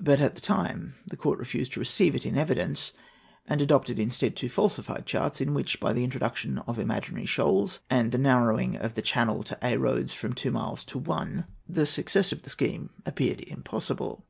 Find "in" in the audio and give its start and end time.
2.24-2.38, 5.40-5.52